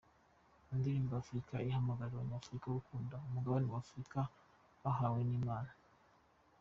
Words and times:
Indirimbo 0.73 1.11
Afurika 1.21 1.53
ihamagarira 1.67 2.17
abanyafurika 2.19 2.67
gukunda 2.77 3.15
umugabane 3.27 3.65
wa 3.69 3.79
Afurika 3.83 4.19
bahawe 4.81 5.19
n'Imana. 5.27 5.71